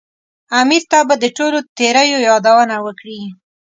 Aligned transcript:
امیر 0.59 0.83
ته 0.91 0.99
به 1.07 1.15
د 1.23 1.25
ټولو 1.37 1.57
تېریو 1.77 2.19
یادونه 2.29 2.75
وکړي. 2.85 3.21